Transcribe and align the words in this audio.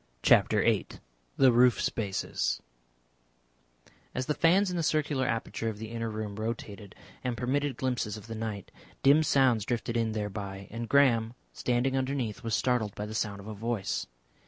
CHAPTER 0.23 0.63
VIII 0.63 0.87
THE 1.37 1.51
ROOF 1.51 1.79
SPACES 1.79 2.59
As 4.15 4.25
the 4.25 4.33
fans 4.33 4.71
in 4.71 4.75
the 4.75 4.81
circular 4.81 5.27
aperture 5.27 5.69
of 5.69 5.77
the 5.77 5.91
inner 5.91 6.09
room 6.09 6.37
rotated 6.37 6.95
and 7.23 7.37
permitted 7.37 7.77
glimpses 7.77 8.17
of 8.17 8.25
the 8.25 8.33
night, 8.33 8.71
dim 9.03 9.21
sounds 9.21 9.63
drifted 9.63 9.95
in 9.95 10.13
thereby. 10.13 10.67
And 10.71 10.89
Graham, 10.89 11.35
standing 11.53 11.95
underneath, 11.95 12.41
was 12.43 12.55
startled 12.55 12.95
by 12.95 13.05
the 13.05 13.13
sound 13.13 13.41
of 13.41 13.47
a 13.47 13.53
voice. 13.53 14.07